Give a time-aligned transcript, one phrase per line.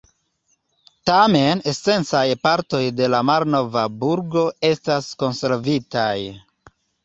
[1.09, 6.11] Tamen esencaj partoj de la malnova burgo estas konservitaj.